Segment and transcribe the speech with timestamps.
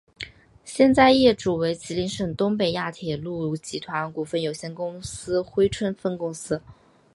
[0.65, 6.59] 现在业主为吉林省东北亚铁路集团股份有限公司珲春分公司。